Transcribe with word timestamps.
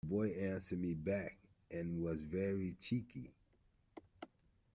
The 0.03 0.07
boy 0.07 0.29
answered 0.29 0.79
me 0.81 0.95
back, 0.95 1.37
and 1.69 2.01
was 2.03 2.23
very 2.23 2.73
cheeky 2.79 3.35